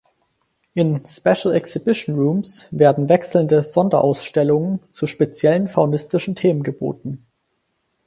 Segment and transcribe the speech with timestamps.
[0.73, 7.19] In "Special exhibition rooms" werden wechselnde Sonderausstellungen zu speziellen faunistischen Themen geboten.